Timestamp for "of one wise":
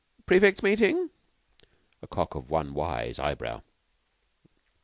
2.33-3.19